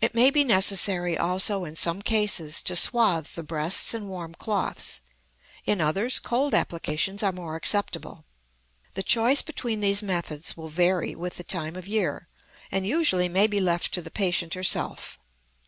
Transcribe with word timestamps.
It 0.00 0.14
may 0.14 0.30
be 0.30 0.44
necessary 0.44 1.18
also 1.18 1.64
in 1.64 1.74
some 1.74 2.00
cases 2.02 2.62
to 2.62 2.76
swathe 2.76 3.26
the 3.26 3.42
breasts 3.42 3.92
in 3.92 4.06
warm 4.06 4.32
cloths; 4.36 5.02
in 5.66 5.80
others 5.80 6.20
cold 6.20 6.54
applications 6.54 7.24
are 7.24 7.32
more 7.32 7.56
acceptable; 7.56 8.26
the 8.94 9.02
choice 9.02 9.42
between 9.42 9.80
these 9.80 10.04
methods 10.04 10.56
will 10.56 10.68
vary 10.68 11.16
with 11.16 11.36
the 11.36 11.42
time 11.42 11.74
of 11.74 11.88
year, 11.88 12.28
and 12.70 12.86
usually 12.86 13.28
may 13.28 13.48
be 13.48 13.58
left 13.58 13.92
to 13.94 14.02
the 14.02 14.12
patient 14.12 14.54
herself. 14.54 15.18